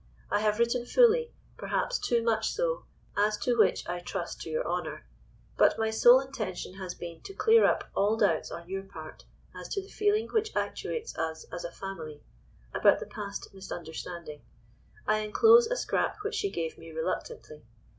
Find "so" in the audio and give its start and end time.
2.53-2.85